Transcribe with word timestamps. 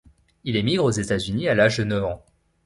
Il 0.45 0.55
émigre 0.55 0.85
aux 0.85 0.89
États-Unis 0.89 1.47
à 1.47 1.53
l'âge 1.53 1.77
de 1.77 1.83
neuf 1.83 2.03
ans. 2.03 2.25